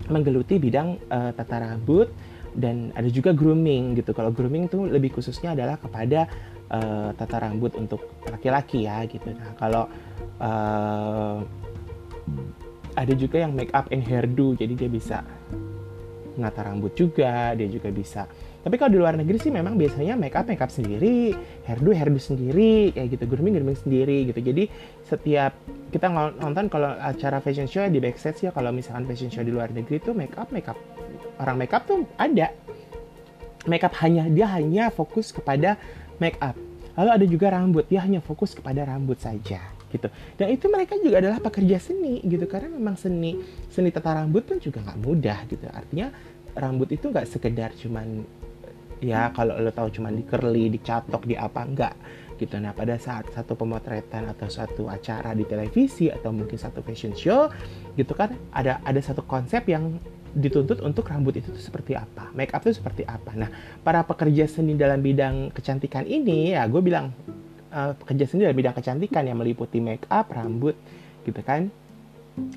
menggeluti 0.09 0.57
bidang 0.57 0.97
uh, 1.09 1.31
tata 1.37 1.61
rambut 1.61 2.09
dan 2.53 2.93
ada 2.93 3.09
juga 3.09 3.33
grooming 3.33 3.97
gitu. 3.97 4.13
Kalau 4.13 4.29
grooming 4.29 4.69
tuh 4.69 4.85
lebih 4.85 5.13
khususnya 5.13 5.57
adalah 5.57 5.77
kepada 5.81 6.29
uh, 6.69 7.09
tata 7.13 7.37
rambut 7.41 7.73
untuk 7.77 8.21
laki-laki 8.29 8.85
ya 8.85 9.05
gitu. 9.09 9.33
Nah 9.33 9.53
kalau 9.57 9.89
uh, 10.41 11.41
ada 12.93 13.13
juga 13.17 13.41
yang 13.41 13.53
make 13.53 13.73
up 13.73 13.89
and 13.89 14.05
hairdo 14.05 14.53
jadi 14.57 14.73
dia 14.77 14.89
bisa 14.89 15.25
menata 16.33 16.65
rambut 16.65 16.93
juga 16.97 17.53
dia 17.53 17.69
juga 17.69 17.93
bisa. 17.93 18.25
Tapi 18.63 18.79
kalau 18.79 18.95
di 18.95 18.99
luar 18.99 19.13
negeri 19.19 19.37
sih 19.37 19.51
memang 19.51 19.75
biasanya 19.75 20.15
make 20.17 20.33
up 20.33 20.47
make 20.49 20.61
up 20.63 20.71
sendiri 20.71 21.35
hairdo 21.67 21.93
hairdo 21.93 22.17
sendiri 22.17 22.95
kayak 22.95 23.07
gitu 23.13 23.23
grooming 23.29 23.53
grooming 23.59 23.77
sendiri 23.77 24.31
gitu. 24.31 24.39
Jadi 24.41 24.63
setiap 25.05 25.53
kita 25.93 26.09
nonton 26.09 26.71
kalau 26.73 26.95
acara 26.97 27.37
fashion 27.43 27.69
show 27.69 27.85
di 27.85 28.01
backstage 28.01 28.49
ya 28.49 28.51
kalau 28.55 28.73
misalkan 28.73 29.05
fashion 29.05 29.29
show 29.29 29.45
di 29.45 29.53
luar 29.53 29.69
negeri 29.69 30.01
tuh 30.01 30.15
make 30.17 30.33
up 30.39 30.49
make 30.49 30.65
up. 30.65 30.77
Orang 31.37 31.61
make 31.61 31.73
up 31.73 31.85
tuh 31.85 32.07
ada. 32.17 32.49
Make 33.69 33.85
up 33.85 33.93
hanya 34.01 34.27
dia 34.27 34.49
hanya 34.57 34.89
fokus 34.89 35.29
kepada 35.31 35.77
make 36.17 36.39
up. 36.41 36.57
Lalu 36.97 37.09
ada 37.09 37.25
juga 37.25 37.47
rambut 37.53 37.85
dia 37.89 38.01
hanya 38.01 38.21
fokus 38.21 38.53
kepada 38.57 38.85
rambut 38.85 39.17
saja 39.17 39.72
gitu. 39.93 40.09
Dan 40.33 40.49
itu 40.49 40.65
mereka 40.73 40.97
juga 40.97 41.21
adalah 41.21 41.37
pekerja 41.37 41.77
seni 41.77 42.19
gitu. 42.25 42.49
Karena 42.49 42.73
memang 42.73 42.97
seni 42.97 43.37
seni 43.69 43.93
tata 43.93 44.17
rambut 44.17 44.43
pun 44.43 44.57
juga 44.57 44.81
nggak 44.81 44.99
mudah 44.99 45.39
gitu. 45.45 45.69
Artinya 45.69 46.09
rambut 46.57 46.89
itu 46.89 47.13
nggak 47.13 47.29
sekedar 47.29 47.77
cuman 47.77 48.25
ya 49.03 49.29
kalau 49.35 49.59
lo 49.59 49.69
tahu 49.69 49.91
cuman 49.99 50.15
di 50.15 50.23
curly 50.25 50.73
dicatok 50.73 51.29
di 51.29 51.37
apa 51.37 51.61
enggak 51.61 51.93
gitu. 52.41 52.57
Nah 52.57 52.73
pada 52.73 52.97
saat 52.97 53.29
satu 53.29 53.53
pemotretan 53.53 54.25
atau 54.33 54.49
satu 54.49 54.89
acara 54.89 55.37
di 55.37 55.45
televisi 55.45 56.09
atau 56.09 56.33
mungkin 56.33 56.57
satu 56.57 56.81
fashion 56.81 57.13
show 57.13 57.47
gitu 57.93 58.17
kan 58.17 58.33
ada 58.49 58.81
ada 58.81 58.97
satu 58.97 59.21
konsep 59.23 59.69
yang 59.69 60.01
dituntut 60.33 60.81
untuk 60.81 61.05
rambut 61.05 61.37
itu 61.37 61.53
tuh 61.53 61.61
seperti 61.61 61.93
apa, 61.93 62.33
make 62.33 62.49
up 62.57 62.65
itu 62.65 62.81
seperti 62.81 63.05
apa. 63.05 63.37
Nah, 63.37 63.49
para 63.85 64.01
pekerja 64.01 64.49
seni 64.49 64.73
dalam 64.73 64.97
bidang 64.97 65.53
kecantikan 65.53 66.09
ini 66.09 66.57
ya 66.57 66.65
gue 66.65 66.81
bilang 66.81 67.13
uh, 67.73 67.97
pekerja 67.97 68.29
sendiri 68.29 68.53
dalam 68.53 68.59
bidang 68.61 68.75
kecantikan 68.77 69.25
yang 69.25 69.41
meliputi 69.41 69.81
make 69.81 70.05
up, 70.13 70.29
rambut, 70.29 70.77
gitu 71.25 71.41
kan. 71.41 71.73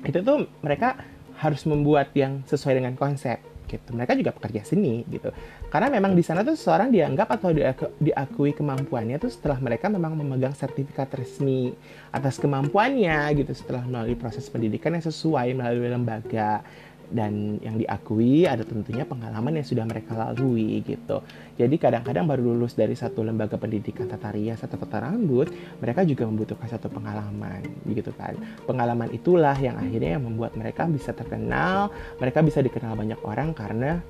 Itu 0.05 0.21
tuh 0.21 0.45
mereka 0.61 1.01
harus 1.37 1.65
membuat 1.65 2.13
yang 2.13 2.45
sesuai 2.45 2.81
dengan 2.81 2.93
konsep 2.93 3.41
gitu. 3.67 3.91
Mereka 3.93 4.15
juga 4.15 4.31
pekerja 4.31 4.63
seni 4.63 5.03
gitu. 5.11 5.29
Karena 5.67 5.91
memang 5.91 6.15
di 6.15 6.23
sana 6.23 6.41
tuh 6.41 6.55
seseorang 6.55 6.89
dianggap 6.89 7.27
atau 7.27 7.51
diaku, 7.51 7.91
diakui 7.99 8.55
kemampuannya 8.55 9.19
tuh 9.19 9.27
setelah 9.27 9.59
mereka 9.59 9.91
memang 9.91 10.15
memegang 10.15 10.55
sertifikat 10.55 11.11
resmi 11.19 11.75
atas 12.09 12.39
kemampuannya 12.39 13.27
gitu 13.35 13.51
setelah 13.51 13.83
melalui 13.83 14.15
proses 14.15 14.47
pendidikan 14.47 14.95
yang 14.95 15.03
sesuai 15.03 15.51
melalui 15.53 15.91
lembaga 15.91 16.63
dan 17.07 17.55
yang 17.63 17.79
diakui 17.79 18.43
ada 18.43 18.67
tentunya 18.67 19.07
pengalaman 19.07 19.59
yang 19.59 19.67
sudah 19.67 19.85
mereka 19.87 20.11
lalui 20.15 20.83
gitu. 20.83 21.23
Jadi 21.55 21.75
kadang-kadang 21.79 22.27
baru 22.27 22.53
lulus 22.53 22.75
dari 22.75 22.93
satu 22.93 23.23
lembaga 23.23 23.55
pendidikan 23.55 24.11
tata 24.11 24.35
rias 24.35 24.59
atau 24.61 24.75
tata 24.75 25.07
rambut, 25.07 25.47
mereka 25.79 26.03
juga 26.03 26.27
membutuhkan 26.27 26.67
satu 26.67 26.91
pengalaman 26.91 27.63
gitu 27.87 28.11
kan. 28.15 28.35
Pengalaman 28.67 29.09
itulah 29.15 29.55
yang 29.55 29.79
akhirnya 29.79 30.19
yang 30.19 30.25
membuat 30.27 30.53
mereka 30.59 30.83
bisa 30.85 31.15
terkenal, 31.15 31.89
mereka 32.19 32.43
bisa 32.43 32.59
dikenal 32.59 32.93
banyak 32.99 33.19
orang 33.23 33.55
karena 33.55 34.03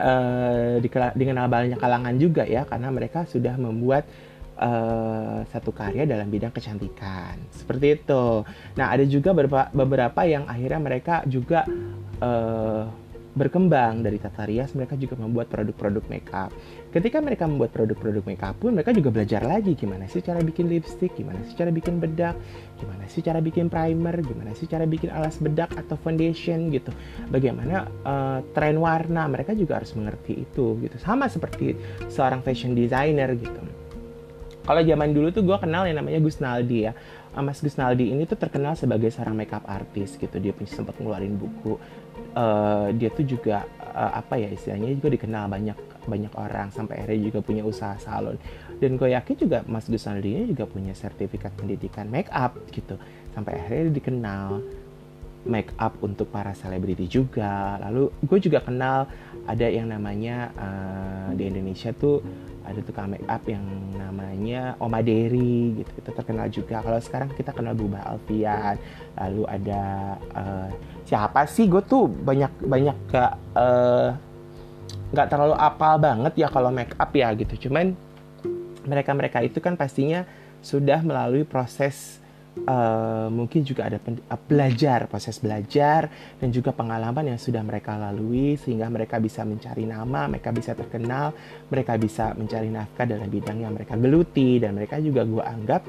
uh, 0.00 0.76
dikenal 1.16 1.46
banyak 1.48 1.78
kalangan 1.80 2.14
juga 2.16 2.44
ya 2.44 2.64
karena 2.68 2.88
mereka 2.92 3.24
sudah 3.28 3.56
membuat 3.56 4.08
uh, 4.58 5.44
satu 5.48 5.70
karya 5.70 6.08
dalam 6.08 6.28
bidang 6.28 6.52
kecantikan 6.52 7.36
seperti 7.52 8.02
itu. 8.02 8.42
Nah 8.76 8.86
ada 8.92 9.04
juga 9.04 9.32
beberapa 9.36 9.68
beberapa 9.72 10.20
yang 10.24 10.44
akhirnya 10.48 10.80
mereka 10.80 11.14
juga 11.28 11.64
uh, 12.20 12.88
berkembang 13.36 14.00
dari 14.00 14.16
tata 14.16 14.48
rias 14.48 14.72
mereka 14.72 14.96
juga 14.96 15.20
membuat 15.20 15.52
produk-produk 15.52 16.00
makeup. 16.08 16.48
Ketika 16.88 17.20
mereka 17.20 17.44
membuat 17.44 17.76
produk-produk 17.76 18.24
makeup 18.24 18.56
pun 18.56 18.72
mereka 18.72 18.96
juga 18.96 19.12
belajar 19.12 19.44
lagi 19.44 19.76
gimana 19.76 20.08
sih 20.08 20.24
cara 20.24 20.40
bikin 20.40 20.72
lipstick, 20.72 21.12
gimana 21.12 21.44
sih 21.44 21.52
cara 21.52 21.68
bikin 21.68 22.00
bedak, 22.00 22.32
gimana 22.80 23.04
sih 23.04 23.20
cara 23.20 23.44
bikin 23.44 23.68
primer, 23.68 24.16
gimana 24.24 24.56
sih 24.56 24.64
cara 24.64 24.88
bikin 24.88 25.12
alas 25.12 25.36
bedak 25.36 25.68
atau 25.76 26.00
foundation 26.00 26.72
gitu. 26.72 26.88
Bagaimana 27.28 27.84
uh, 28.08 28.40
tren 28.56 28.80
warna 28.80 29.28
mereka 29.28 29.52
juga 29.52 29.84
harus 29.84 29.92
mengerti 29.92 30.48
itu 30.48 30.80
gitu. 30.80 30.96
Sama 30.96 31.28
seperti 31.28 31.76
seorang 32.08 32.40
fashion 32.40 32.72
designer 32.72 33.36
gitu 33.36 33.60
kalau 34.66 34.82
zaman 34.82 35.14
dulu 35.14 35.30
tuh 35.30 35.46
gue 35.46 35.56
kenal 35.62 35.86
yang 35.86 36.02
namanya 36.02 36.18
Gus 36.18 36.42
Naldi 36.42 36.90
ya. 36.90 36.92
Ah, 37.32 37.40
Mas 37.44 37.62
Gus 37.62 37.78
Naldi 37.78 38.10
ini 38.10 38.26
tuh 38.26 38.34
terkenal 38.34 38.74
sebagai 38.74 39.14
seorang 39.14 39.38
makeup 39.38 39.62
artist 39.70 40.18
gitu. 40.18 40.36
Dia 40.42 40.50
punya 40.50 40.68
sempat 40.68 40.98
ngeluarin 40.98 41.38
buku. 41.38 41.78
Uh, 42.36 42.92
dia 42.96 43.08
tuh 43.08 43.24
juga 43.24 43.64
uh, 43.96 44.20
apa 44.20 44.36
ya 44.36 44.52
istilahnya 44.52 44.92
juga 44.92 45.08
dikenal 45.08 45.48
banyak 45.48 45.78
banyak 46.04 46.32
orang 46.36 46.68
sampai 46.68 47.00
akhirnya 47.00 47.32
juga 47.32 47.38
punya 47.40 47.62
usaha 47.62 47.96
salon. 47.96 48.36
Dan 48.76 49.00
gue 49.00 49.14
yakin 49.14 49.34
juga 49.38 49.58
Mas 49.70 49.86
Gus 49.86 50.04
Naldi 50.04 50.28
ini 50.34 50.44
juga 50.52 50.66
punya 50.68 50.92
sertifikat 50.92 51.54
pendidikan 51.56 52.10
makeup 52.10 52.58
gitu. 52.74 52.98
Sampai 53.32 53.56
akhirnya 53.56 53.94
dikenal 53.94 54.60
make 55.46 55.72
up 55.78 55.94
untuk 56.02 56.28
para 56.28 56.52
selebriti 56.52 57.06
juga. 57.06 57.78
Lalu 57.86 58.10
gue 58.26 58.38
juga 58.42 58.60
kenal 58.60 59.06
ada 59.46 59.66
yang 59.66 59.88
namanya 59.88 60.50
uh, 60.58 61.30
di 61.32 61.46
Indonesia 61.46 61.94
tuh 61.94 62.20
ada 62.66 62.82
tukang 62.82 63.14
make 63.14 63.24
up 63.30 63.46
yang 63.46 63.62
namanya 63.94 64.74
Oma 64.82 65.00
Dery 65.00 65.80
gitu. 65.80 65.90
Itu 66.02 66.10
terkenal 66.10 66.50
juga. 66.50 66.82
Kalau 66.82 66.98
sekarang 66.98 67.30
kita 67.32 67.54
kenal 67.54 67.78
Buba 67.78 68.02
Alfian. 68.02 68.76
Lalu 69.14 69.42
ada 69.46 69.82
uh, 70.34 70.68
siapa 71.06 71.46
sih? 71.46 71.70
Gue 71.70 71.80
tuh 71.86 72.10
banyak 72.10 72.66
banyak 72.66 72.96
gak 73.08 73.32
uh, 73.54 74.10
nggak 75.06 75.30
terlalu 75.30 75.54
apal 75.54 76.02
banget 76.02 76.34
ya 76.34 76.50
kalau 76.50 76.74
make 76.74 76.92
up 76.98 77.14
ya 77.14 77.30
gitu. 77.38 77.70
Cuman 77.70 77.94
mereka 78.86 79.14
mereka 79.14 79.38
itu 79.42 79.62
kan 79.62 79.78
pastinya 79.78 80.26
sudah 80.62 81.02
melalui 81.06 81.46
proses 81.46 82.18
uh, 82.64 83.28
mungkin 83.28 83.60
juga 83.60 83.92
ada 83.92 84.00
uh, 84.00 84.40
belajar 84.48 85.04
proses 85.10 85.36
belajar 85.36 86.08
dan 86.40 86.48
juga 86.48 86.72
pengalaman 86.72 87.36
yang 87.36 87.40
sudah 87.40 87.60
mereka 87.60 88.00
lalui 88.00 88.56
sehingga 88.56 88.88
mereka 88.88 89.20
bisa 89.20 89.44
mencari 89.44 89.84
nama 89.84 90.24
mereka 90.24 90.48
bisa 90.56 90.72
terkenal 90.72 91.36
mereka 91.68 92.00
bisa 92.00 92.32
mencari 92.32 92.72
nafkah 92.72 93.04
dalam 93.04 93.28
bidang 93.28 93.60
yang 93.60 93.72
mereka 93.76 93.94
geluti 94.00 94.56
dan 94.56 94.72
mereka 94.72 94.96
juga 95.02 95.28
gue 95.28 95.44
anggap 95.44 95.82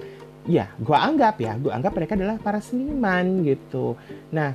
ya 0.47 0.67
gue 0.75 0.97
anggap 0.97 1.36
ya 1.39 1.53
gue 1.55 1.71
anggap 1.71 1.93
mereka 1.95 2.13
adalah 2.19 2.36
para 2.39 2.59
seniman 2.59 3.43
gitu. 3.43 3.95
Nah 4.31 4.51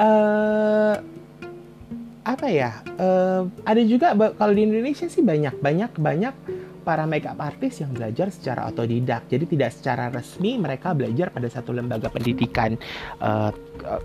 uh, 0.00 0.96
apa 2.26 2.46
ya 2.50 2.82
uh, 2.98 3.46
ada 3.62 3.82
juga 3.86 4.10
kalau 4.34 4.50
di 4.50 4.66
Indonesia 4.66 5.06
sih 5.06 5.22
banyak 5.22 5.62
banyak 5.62 5.94
banyak 5.94 6.34
para 6.86 7.02
makeup 7.02 7.34
artist 7.42 7.82
yang 7.82 7.90
belajar 7.90 8.30
secara 8.30 8.70
otodidak. 8.70 9.26
Jadi 9.26 9.58
tidak 9.58 9.74
secara 9.74 10.06
resmi 10.06 10.54
mereka 10.54 10.94
belajar 10.94 11.34
pada 11.34 11.50
satu 11.50 11.74
lembaga 11.74 12.06
pendidikan 12.06 12.78
uh, 13.18 13.50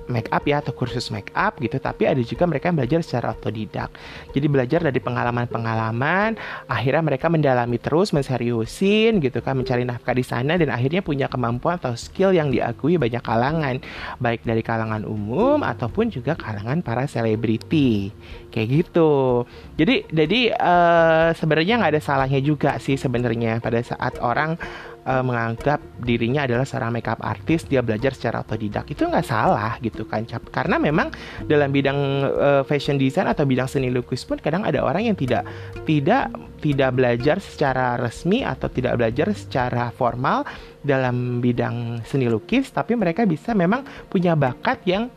make 0.07 0.27
up 0.31 0.43
ya 0.47 0.59
atau 0.59 0.73
kursus 0.75 1.09
make 1.13 1.31
up 1.35 1.57
gitu. 1.59 1.77
Tapi 1.77 2.07
ada 2.07 2.21
juga 2.21 2.47
mereka 2.47 2.69
yang 2.71 2.77
belajar 2.79 2.99
secara 3.03 3.35
otodidak. 3.35 3.91
Jadi 4.31 4.47
belajar 4.47 4.79
dari 4.83 4.99
pengalaman-pengalaman 4.99 6.35
akhirnya 6.67 7.03
mereka 7.03 7.27
mendalami 7.27 7.77
terus 7.77 8.11
menseriusin 8.15 9.19
gitu 9.19 9.39
kan 9.39 9.57
mencari 9.57 9.83
nafkah 9.87 10.15
di 10.15 10.25
sana 10.25 10.55
dan 10.55 10.69
akhirnya 10.71 11.01
punya 11.03 11.27
kemampuan 11.31 11.79
atau 11.79 11.95
skill 11.95 12.35
yang 12.35 12.51
diakui 12.51 12.95
banyak 12.95 13.23
kalangan. 13.23 13.79
Baik 14.21 14.43
dari 14.45 14.61
kalangan 14.61 15.03
umum 15.07 15.61
ataupun 15.61 16.11
juga 16.11 16.33
kalangan 16.37 16.83
para 16.83 17.05
selebriti. 17.05 18.11
Kayak 18.51 18.67
gitu. 18.67 19.43
Jadi 19.79 20.07
jadi 20.11 20.41
uh, 20.55 21.29
sebenarnya 21.35 21.79
nggak 21.79 21.91
ada 21.97 22.03
salahnya 22.03 22.41
juga 22.43 22.75
sih 22.77 22.99
sebenarnya 22.99 23.63
pada 23.63 23.79
saat 23.79 24.19
orang 24.19 24.59
uh, 25.05 25.23
menganggap 25.25 25.81
dirinya 26.01 26.45
adalah 26.45 26.65
seorang 26.65 26.93
makeup 26.93 27.21
artist 27.21 27.69
dia 27.69 27.81
belajar 27.81 28.13
secara 28.13 28.45
otodidak. 28.45 28.89
Itu 28.89 29.07
nggak 29.07 29.25
salah 29.25 29.77
gitu 29.81 30.05
kan 30.05 30.25
karena 30.27 30.77
memang 30.77 31.13
dalam 31.45 31.69
bidang 31.69 31.99
uh, 32.25 32.63
fashion 32.65 32.97
design 32.97 33.29
atau 33.29 33.45
bidang 33.45 33.69
seni 33.69 33.89
lukis 33.89 34.25
pun 34.25 34.37
kadang 34.37 34.65
ada 34.65 34.81
orang 34.81 35.09
yang 35.09 35.17
tidak 35.17 35.45
tidak 35.85 36.29
tidak 36.61 36.93
belajar 36.93 37.41
secara 37.41 37.97
resmi 37.97 38.45
atau 38.45 38.69
tidak 38.69 39.01
belajar 39.01 39.33
secara 39.33 39.89
formal 39.89 40.45
dalam 40.85 41.41
bidang 41.41 42.05
seni 42.05 42.29
lukis 42.29 42.69
tapi 42.69 42.93
mereka 42.93 43.25
bisa 43.25 43.57
memang 43.57 43.85
punya 44.09 44.37
bakat 44.37 44.81
yang 44.85 45.09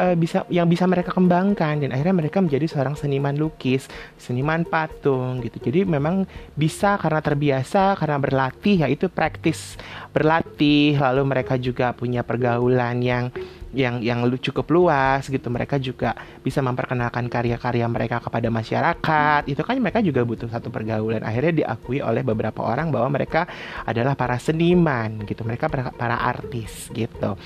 uh, 0.00 0.16
bisa 0.16 0.44
yang 0.52 0.68
bisa 0.68 0.84
mereka 0.84 1.12
kembangkan 1.12 1.80
dan 1.82 1.90
akhirnya 1.92 2.16
mereka 2.16 2.38
menjadi 2.40 2.66
seorang 2.68 2.94
seniman 2.96 3.36
lukis, 3.36 3.88
seniman 4.20 4.64
patung 4.64 5.40
gitu. 5.44 5.60
Jadi 5.60 5.88
memang 5.88 6.28
bisa 6.54 7.00
karena 7.00 7.20
terbiasa, 7.20 7.96
karena 7.96 8.16
berlatih 8.20 8.86
yaitu 8.86 9.08
praktis 9.08 9.76
berlatih, 10.12 10.96
lalu 10.96 11.22
mereka 11.28 11.60
juga 11.60 11.92
punya 11.92 12.24
pergaulan 12.24 13.00
yang 13.04 13.28
yang 13.76 14.00
yang 14.00 14.24
cukup 14.40 14.64
luas 14.72 15.28
gitu. 15.28 15.52
Mereka 15.52 15.76
juga 15.76 16.16
bisa 16.40 16.64
memperkenalkan 16.64 17.28
karya-karya 17.28 17.84
mereka 17.90 18.24
kepada 18.24 18.48
masyarakat. 18.48 19.44
Itu 19.44 19.60
kan 19.60 19.76
mereka 19.76 20.00
juga 20.00 20.24
butuh 20.24 20.48
satu 20.48 20.72
pergaulan. 20.72 21.20
Akhirnya 21.20 21.64
diakui 21.64 22.00
oleh 22.00 22.24
beberapa 22.24 22.64
orang 22.64 22.88
bahwa 22.88 23.12
mereka 23.12 23.44
adalah 23.84 24.16
para 24.16 24.40
seniman 24.40 25.20
gitu. 25.28 25.44
Mereka 25.44 25.68
para, 25.68 25.92
para 25.92 26.16
artis 26.16 26.88
gitu. 26.96 27.36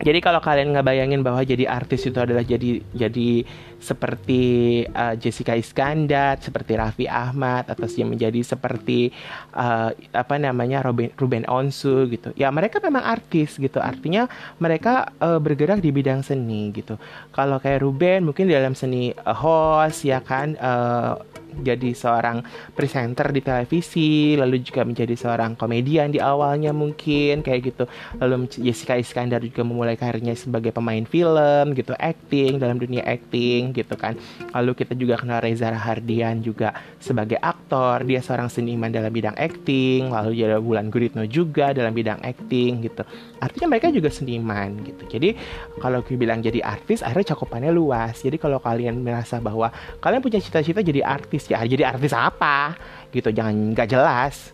Jadi 0.00 0.18
kalau 0.24 0.40
kalian 0.40 0.72
ngebayangin 0.72 1.20
bahwa 1.20 1.44
jadi 1.44 1.68
artis 1.68 2.08
itu 2.08 2.16
adalah 2.16 2.40
jadi 2.40 2.80
jadi 2.96 3.44
seperti 3.80 4.44
uh, 4.92 5.16
Jessica 5.16 5.56
Iskandar, 5.56 6.40
seperti 6.40 6.72
Raffi 6.76 7.06
Ahmad 7.08 7.68
atau 7.68 7.84
yang 7.96 8.12
menjadi 8.12 8.40
seperti 8.40 9.12
uh, 9.56 9.92
apa 10.12 10.34
namanya 10.40 10.84
Ruben, 10.84 11.12
Ruben 11.16 11.44
Onsu 11.48 12.08
gitu. 12.08 12.32
Ya 12.36 12.48
mereka 12.48 12.80
memang 12.80 13.04
artis 13.04 13.56
gitu. 13.60 13.80
Artinya 13.80 14.28
mereka 14.56 15.12
uh, 15.20 15.40
bergerak 15.40 15.84
di 15.84 15.92
bidang 15.92 16.24
seni 16.24 16.72
gitu. 16.72 16.96
Kalau 17.32 17.60
kayak 17.60 17.84
Ruben 17.84 18.28
mungkin 18.28 18.48
dalam 18.48 18.72
seni 18.72 19.12
uh, 19.12 19.36
host 19.36 20.04
ya 20.04 20.20
kan 20.24 20.56
uh, 20.60 21.16
jadi 21.58 21.90
seorang 21.90 22.46
presenter 22.78 23.34
di 23.34 23.42
televisi, 23.42 24.38
lalu 24.38 24.62
juga 24.62 24.86
menjadi 24.86 25.18
seorang 25.18 25.58
komedian 25.58 26.14
di 26.14 26.22
awalnya 26.22 26.70
mungkin 26.70 27.42
kayak 27.42 27.60
gitu. 27.74 27.84
Lalu 28.22 28.46
Jessica 28.62 28.94
Iskandar 28.94 29.42
juga 29.42 29.66
memulai 29.66 29.98
karirnya 29.98 30.38
sebagai 30.38 30.70
pemain 30.70 31.02
film 31.08 31.74
gitu, 31.74 31.96
acting 31.98 32.62
dalam 32.62 32.78
dunia 32.78 33.02
acting 33.02 33.74
gitu 33.74 33.98
kan. 33.98 34.14
Lalu 34.54 34.78
kita 34.78 34.94
juga 34.94 35.18
kenal 35.18 35.42
Reza 35.42 35.74
Rahardian 35.74 36.44
juga 36.46 36.76
sebagai 37.02 37.42
aktor, 37.42 38.06
dia 38.06 38.22
seorang 38.22 38.46
seniman 38.46 38.94
dalam 38.94 39.10
bidang 39.10 39.34
acting, 39.34 40.14
lalu 40.14 40.46
ada 40.46 40.62
Bulan 40.62 40.92
Guritno 40.92 41.24
juga 41.24 41.72
dalam 41.74 41.96
bidang 41.96 42.22
acting 42.22 42.84
gitu. 42.84 43.02
Artinya 43.40 43.66
mereka 43.72 43.88
juga 43.88 44.12
seniman 44.12 44.78
gitu. 44.84 45.02
Jadi 45.08 45.34
kalau 45.80 46.04
bilang 46.20 46.44
jadi 46.44 46.60
artis 46.60 47.00
akhirnya 47.00 47.32
cakupannya 47.32 47.72
luas. 47.72 48.20
Jadi 48.20 48.36
kalau 48.36 48.60
kalian 48.60 49.00
merasa 49.00 49.40
bahwa 49.40 49.72
kalian 50.04 50.20
punya 50.20 50.36
cita-cita 50.36 50.84
jadi 50.84 51.00
artis 51.00 51.39
artis 51.40 51.48
ya. 51.48 51.64
Jadi 51.64 51.82
artis 51.88 52.12
apa? 52.12 52.76
Gitu 53.08 53.32
jangan 53.32 53.72
nggak 53.72 53.88
jelas. 53.88 54.52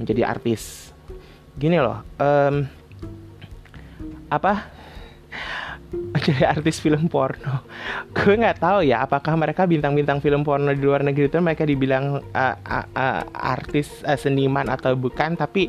Menjadi 0.00 0.22
artis. 0.24 0.90
Gini 1.52 1.76
loh 1.76 2.00
um, 2.16 2.64
apa? 4.32 4.64
Jadi 6.24 6.48
artis 6.48 6.80
film 6.80 7.12
porno. 7.12 7.68
Gue 8.16 8.40
nggak 8.40 8.64
tahu 8.64 8.80
ya 8.88 9.04
apakah 9.04 9.36
mereka 9.36 9.68
bintang-bintang 9.68 10.24
film 10.24 10.40
porno 10.40 10.72
di 10.72 10.80
luar 10.80 11.04
negeri 11.04 11.28
itu 11.28 11.36
mereka 11.44 11.68
dibilang 11.68 12.24
uh, 12.32 12.56
uh, 12.56 12.86
uh, 12.96 13.22
artis 13.36 14.00
uh, 14.08 14.16
seniman 14.16 14.72
atau 14.72 14.96
bukan. 14.96 15.36
Tapi 15.36 15.68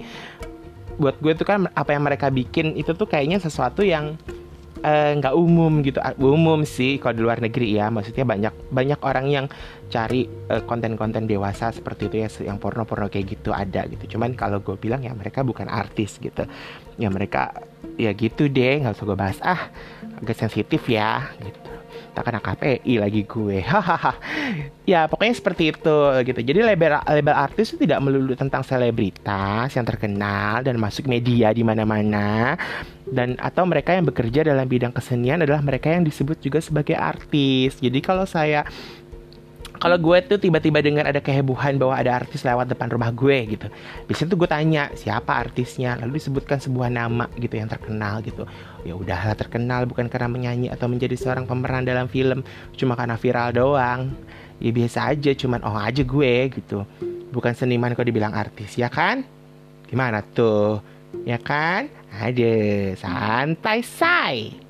buat 0.96 1.18
gue 1.20 1.34
itu 1.34 1.44
kan 1.44 1.68
apa 1.74 1.90
yang 1.92 2.06
mereka 2.06 2.30
bikin 2.30 2.78
itu 2.78 2.94
tuh 2.94 3.10
kayaknya 3.10 3.42
sesuatu 3.42 3.82
yang 3.82 4.14
nggak 4.84 5.36
uh, 5.36 5.40
umum 5.40 5.80
gitu. 5.80 6.04
Umum 6.20 6.68
sih 6.68 7.00
kalau 7.00 7.16
di 7.16 7.24
luar 7.24 7.40
negeri 7.40 7.80
ya. 7.80 7.88
Maksudnya 7.88 8.28
banyak 8.28 8.54
banyak 8.70 9.00
orang 9.02 9.26
yang 9.32 9.46
cari 9.88 10.26
eh, 10.50 10.64
konten-konten 10.66 11.30
dewasa 11.30 11.70
seperti 11.70 12.10
itu 12.10 12.16
ya 12.26 12.30
yang 12.52 12.58
porno-porno 12.60 13.08
kayak 13.08 13.40
gitu 13.40 13.56
ada 13.56 13.88
gitu. 13.88 14.18
Cuman 14.18 14.36
kalau 14.36 14.60
gue 14.60 14.76
bilang 14.76 15.02
ya 15.02 15.16
mereka 15.16 15.42
bukan 15.42 15.72
artis 15.72 16.20
gitu. 16.20 16.44
Ya 17.00 17.08
mereka 17.08 17.56
ya 17.96 18.12
gitu 18.14 18.52
deh 18.52 18.84
nggak 18.84 18.94
usah 18.94 19.06
gue 19.08 19.18
bahas. 19.18 19.40
Ah 19.42 19.72
agak 20.22 20.38
sensitif 20.38 20.86
ya 20.88 21.32
gitu 21.42 21.73
tak 22.14 22.30
kena 22.30 22.40
KPI 22.40 23.02
lagi 23.02 23.22
gue. 23.26 23.60
Hahaha. 23.66 24.14
Ya 24.86 25.10
pokoknya 25.10 25.34
seperti 25.34 25.74
itu 25.74 25.98
gitu. 26.24 26.40
Jadi 26.40 26.60
label 26.62 27.02
label 27.02 27.36
artis 27.36 27.74
itu 27.74 27.90
tidak 27.90 28.00
melulu 28.06 28.38
tentang 28.38 28.62
selebritas 28.62 29.74
yang 29.74 29.86
terkenal 29.86 30.62
dan 30.62 30.78
masuk 30.78 31.10
media 31.10 31.50
di 31.50 31.66
mana-mana. 31.66 32.56
Dan 33.04 33.36
atau 33.42 33.66
mereka 33.66 33.98
yang 33.98 34.06
bekerja 34.08 34.46
dalam 34.46 34.66
bidang 34.70 34.94
kesenian 34.94 35.42
adalah 35.42 35.60
mereka 35.66 35.92
yang 35.92 36.06
disebut 36.06 36.40
juga 36.40 36.62
sebagai 36.62 36.96
artis. 36.96 37.82
Jadi 37.82 38.00
kalau 38.00 38.24
saya 38.30 38.64
kalau 39.84 40.00
gue 40.00 40.18
tuh 40.24 40.40
tiba-tiba 40.40 40.80
dengar 40.80 41.12
ada 41.12 41.20
kehebohan 41.20 41.76
bahwa 41.76 42.00
ada 42.00 42.16
artis 42.16 42.48
lewat 42.48 42.72
depan 42.72 42.88
rumah 42.88 43.12
gue 43.12 43.52
gitu. 43.52 43.68
Biasanya 44.08 44.32
tuh 44.32 44.40
gue 44.40 44.48
tanya 44.48 44.88
siapa 44.96 45.36
artisnya? 45.36 46.00
Lalu 46.00 46.24
disebutkan 46.24 46.64
sebuah 46.64 46.88
nama 46.88 47.28
gitu 47.36 47.60
yang 47.60 47.68
terkenal 47.68 48.24
gitu. 48.24 48.48
Ya 48.88 48.96
udahlah 48.96 49.36
terkenal 49.36 49.84
bukan 49.84 50.08
karena 50.08 50.32
menyanyi 50.32 50.72
atau 50.72 50.88
menjadi 50.88 51.20
seorang 51.20 51.44
pemeran 51.44 51.84
dalam 51.84 52.08
film 52.08 52.48
cuma 52.80 52.96
karena 52.96 53.20
viral 53.20 53.52
doang. 53.52 54.16
Ya 54.64 54.72
biasa 54.72 55.12
aja 55.12 55.36
cuman 55.36 55.60
oh 55.68 55.76
aja 55.76 56.00
gue 56.00 56.34
gitu. 56.56 56.88
Bukan 57.36 57.52
seniman 57.52 57.92
kok 57.92 58.08
dibilang 58.08 58.32
artis 58.32 58.80
ya 58.80 58.88
kan? 58.88 59.28
Gimana 59.92 60.24
tuh? 60.24 60.80
Ya 61.28 61.36
kan? 61.36 61.92
Ada 62.08 62.56
santai 62.96 63.84
say 63.84 64.63